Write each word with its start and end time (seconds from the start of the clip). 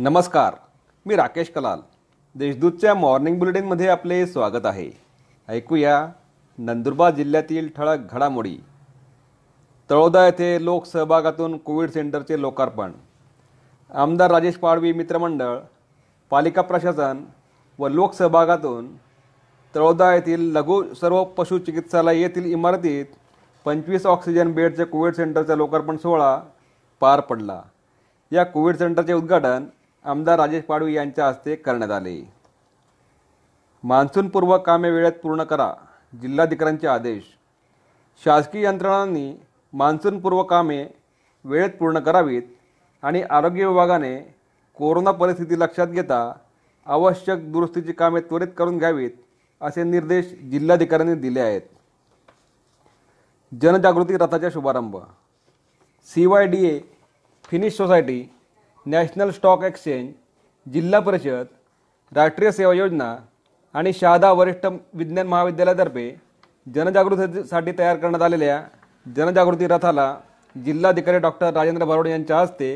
नमस्कार 0.00 0.54
मी 1.06 1.16
राकेश 1.16 1.48
कलाल. 1.50 1.78
देशदूतच्या 2.34 2.94
मॉर्निंग 2.94 3.38
बुलेटिनमध्ये 3.38 3.88
आपले 3.88 4.26
स्वागत 4.26 4.66
आहे. 4.66 4.90
ऐकूया 5.48 6.06
नंदुरबार 6.58 7.14
जिल्ह्यातील 7.14 7.68
ठळक 7.76 8.12
घडामोडी. 8.12 8.56
तळोदा 9.90 10.24
येथे 10.26 10.64
लोकसहभागातून 10.64 11.56
कोविड 11.56 11.90
सेंटरचे 11.90 12.40
लोकार्पण. 12.40 12.92
आमदार 13.94 14.30
राजेश 14.30 14.56
पाडवी 14.56 14.92
मित्रमंडळ 14.92 15.56
पालिका 16.30 16.62
प्रशासन 16.62 17.24
व 17.78 17.88
लोकसहभागातून 17.88 18.86
तळोदा 19.74 20.14
येथील 20.14 20.52
लघु 20.52 20.82
सर्व 20.94 21.24
पशु 21.24 21.58
चिकित्सालय 21.58 22.20
येथील 22.20 22.44
इमारतीत 22.44 23.06
पंचवीस 23.64 24.06
ऑक्सिजन 24.06 24.52
बेडचे 24.52 24.84
कोविड 24.84 25.14
सेंटरचा 25.14 25.54
लोकार्पण 25.54 25.96
सोहळा 25.96 26.40
पार 27.00 27.20
पडला. 27.20 27.60
या 28.32 28.44
कोविड 28.44 28.76
सेंटरचे 28.76 29.12
उद्घाटन 29.12 29.64
आमदार 30.08 30.38
राजेश 30.38 30.64
पाडवी 30.64 30.94
यांच्या 30.94 31.26
हस्ते 31.28 31.54
करण्यात 31.56 31.90
आले. 31.90 32.20
मान्सूनपूर्व 33.84 34.56
कामे 34.58 34.90
वेळेत 34.90 35.12
पूर्ण 35.22 35.42
करा 35.42 35.72
जिल्हाधिकाऱ्यांचे 36.22 36.86
आदेश. 36.86 37.24
शासकीय 38.24 38.64
यंत्रणांनी 38.64 39.32
मान्सूनपूर्व 39.72 40.42
कामे 40.42 40.84
वेळेत 41.44 41.70
पूर्ण 41.70 41.98
करावीत 41.98 42.42
आणि 43.02 43.22
आरोग्य 43.22 43.66
विभागाने 43.66 44.18
कोरोना 44.76 45.10
परिस्थिती 45.10 45.58
लक्षात 45.60 45.86
घेता 45.86 46.32
आवश्यक 46.86 47.52
दुरुस्तीची 47.52 47.92
कामे 47.92 48.20
त्वरित 48.20 48.48
करून 48.56 48.78
घ्यावीत 48.78 49.10
असे 49.60 49.82
निर्देश 49.82 50.32
जिल्हाधिकाऱ्यांनी 50.50 51.20
दिले 51.20 51.40
आहेत. 51.40 51.62
जनजागृती 53.52 54.16
रथाचा 54.16 54.50
शुभारंभ. 54.50 54.96
C 56.08 56.26
Y 56.26 56.46
D 56.46 56.64
A 56.66 56.78
finish 57.44 57.76
society 57.76 58.22
national 58.90 59.30
stock 59.30 59.64
exchange 59.64 60.12
जिल्हा 60.66 60.98
परिषद 61.00 61.46
राष्ट्रीय 62.12 62.50
सेवा 62.50 62.72
योजना 62.72 63.16
आणि 63.74 63.92
शहादा 63.92 64.30
वरिष्ठ 64.32 64.66
विज्ञान 64.94 65.26
महाविद्यालयातर्फे 65.26 66.04
जनजागृतीसाठी 66.66 67.72
तयार 67.78 67.96
करण्यात 67.96 68.22
आलेल्या 68.22 68.62
जनजागृती 69.16 69.66
रथाला 69.66 70.14
जिल्हाधिकारी 70.64 71.18
डॉक्टर 71.18 71.52
राजेंद्र 71.54 71.84
बरोडे 71.84 72.10
यांच्या 72.10 72.40
हस्ते 72.40 72.72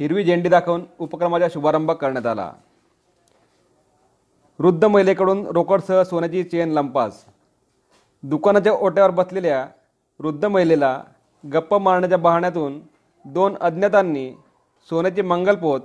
हिरवी 0.00 0.24
झेंडी 0.24 0.48
दाखवून 0.48 0.82
उपक्रमाचा 0.98 1.46
शुभारंभ 1.52 1.90
करण्यात 1.90 2.26
आला. 2.26 2.50
वृद्ध 4.58 4.84
महिलेकडून 4.84 5.44
रोकडसह 5.46 6.02
सोन्याची 6.02 6.42
चेन 6.42 6.72
लंपास. 6.72 7.24
दुकानाच्या 8.22 8.72
ओट्यावर 8.72 9.10
बसलेल्या 9.10 9.66
वृद्ध 10.20 10.44
महिलेला 10.44 11.00
गप्प 11.44 11.74
मारण्याच्या 11.74 12.18
बहाण्यातून 12.18 12.80
दोन 13.24 13.56
अज्ञातांनी 13.60 14.30
सोन्याचे 14.90 15.22
मंगलपोत 15.22 15.80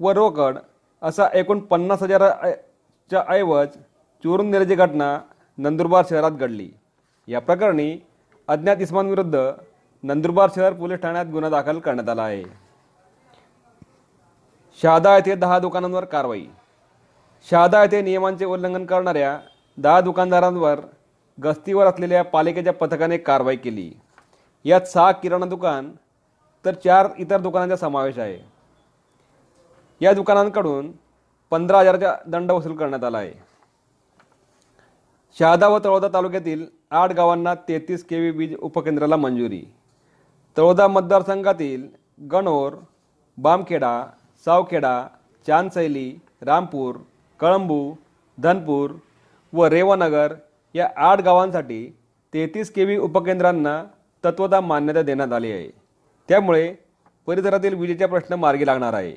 व 0.00 0.10
रोकड 0.12 0.58
असा 1.02 1.26
एकूण 1.34 1.58
पन्नास 1.60 2.02
हजाराच्या 2.02 3.22
ऐवज 3.28 3.76
चोरून 4.24 4.50
नेल्याची 4.50 4.74
घटना 4.74 5.18
नंदुरबार 5.58 6.04
शहरात 6.10 6.30
घडली. 6.30 6.68
या 7.28 7.40
प्रकरणी 7.40 7.96
अज्ञात 8.48 8.76
इस्मांविरुद्ध 8.80 9.50
नंदुरबार 10.02 10.50
शहर 10.56 10.72
पोलीस 10.72 11.00
ठाण्यात 11.00 11.26
गुन्हा 11.26 11.50
दाखल 11.50 11.78
करण्यात 11.78 12.08
आला 12.08 12.22
आहे. 12.22 12.42
शहादा 14.82 15.14
येथे 15.16 15.34
दहा 15.34 15.58
दुकानांवर 15.58 16.04
कारवाई. 16.04 16.44
शहादा 17.50 17.82
येथे 17.82 18.00
नियमांचे 18.02 18.44
उल्लंघन 18.44 18.84
करणाऱ्या 18.86 19.38
दहा 19.78 20.00
दुकानदारांवर 20.00 20.80
गस्तीवर 21.38 21.86
असलेल्या 21.86 22.24
पालिकेच्या 22.24 22.72
पथकाने 22.72 23.16
कारवाई 23.18 23.56
केली. 23.56 23.90
यात 24.64 24.80
सहा 24.80 25.10
किराणा 25.12 25.46
दुकान 25.46 25.90
तर 26.64 26.74
चार 26.74 27.08
इतर 27.18 27.40
दुकानांचा 27.40 27.76
समावेश 27.76 28.18
आहे. 28.18 28.38
या 30.00 30.12
दुकानांकडून 30.12 30.90
पंधरा 31.50 31.78
हजाराचा 31.78 32.14
दंड 32.26 32.50
वसूल 32.50 32.76
करण्यात 32.76 33.04
आला 33.04 33.18
आहे. 33.18 33.32
शहादा 35.38 35.68
व 35.68 35.78
तळोदा 35.84 36.08
तालुक्यातील 36.08 36.66
आठ 36.90 37.12
गावांना 37.12 37.54
तेहतीस 37.68 38.04
के 38.04 38.18
व्ही 38.18 38.30
वीज 38.30 38.54
उपकेंद्राला 38.58 39.16
मंजुरी. 39.16 39.62
तळोदा 40.56 40.86
मतदारसंघातील 40.88 41.86
गणोर 42.30 42.74
बामखेडा 43.38 44.04
सावखेडा 44.44 45.06
चांदसैली 45.46 46.10
रामपूर 46.42 46.96
कळंबू 47.40 47.94
धनपूर 48.38 48.90
व 49.52 49.64
रेवानगर 49.64 50.34
या 50.74 50.88
आठ 50.96 51.20
गावांसाठी 51.20 51.86
तेहतीस 52.32 52.72
के 52.72 52.84
व्ही 52.84 52.96
उपकेंद्रांना 52.96 53.82
तत्वता 54.24 54.60
मान्यता 54.60 55.02
देण्यात 55.02 55.32
आली 55.32 55.52
आहे. 55.52 55.79
त्यामुळे 56.30 56.74
परिसरातील 57.26 57.74
विजेचा 57.74 58.06
प्रश्न 58.06 58.34
मार्गी 58.34 58.66
लागणार 58.66 58.92
आहे. 58.92 59.14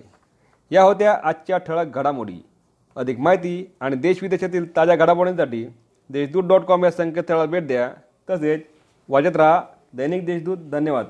या 0.71 0.83
होत्या 0.83 1.17
आजच्या 1.23 1.57
ठळक 1.57 1.85
घडामोडी. 1.85 2.45
अधिक 2.95 3.19
माहिती 3.19 3.75
आणि 3.79 3.95
देशविदेशातील 3.95 4.75
ताज्या 4.75 4.95
घडामोडींसाठी 4.95 5.67
देशदूत 6.09 6.43
डॉट 6.43 6.61
कॉम 6.61 6.85
या 6.85 6.91
संकेतस्थळाला 6.91 7.45
भेट 7.45 7.67
द्या. 7.67 7.93
तसेच 8.29 8.61
वाजत 9.09 9.37
राहा 9.37 9.61
दैनिक 9.93 10.25
देशदूत. 10.25 10.57
धन्यवाद. 10.57 11.05